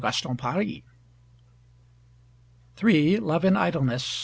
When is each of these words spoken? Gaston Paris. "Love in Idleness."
Gaston 0.01 0.35
Paris. 0.35 0.81
"Love 2.81 3.45
in 3.45 3.55
Idleness." 3.55 4.19